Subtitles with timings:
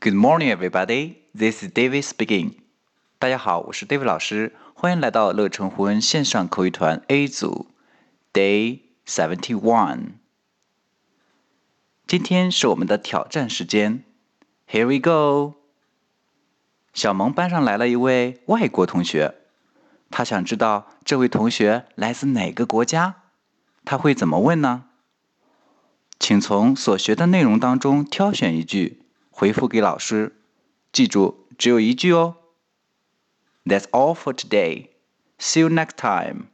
[0.00, 1.24] Good morning, everybody.
[1.34, 2.52] This is David speaking.
[3.18, 7.66] 大家好，我是 David 老师，欢迎来到乐成湖恩线上口语团 A 组
[8.32, 10.12] Day Seventy One。
[12.06, 14.04] 今天是我们的挑战时间
[14.70, 15.56] ，Here we go。
[16.94, 19.34] 小萌班上来了一位外国同学，
[20.10, 23.22] 他想知道这位同学来自哪个国家，
[23.84, 24.84] 他会怎么问呢？
[26.20, 29.02] 请从所学的内容当中挑选一句。
[29.37, 30.35] 回复给老师，
[30.91, 32.37] 记住只有一句哦。
[33.65, 34.89] That's all for today.
[35.39, 36.47] See you next time.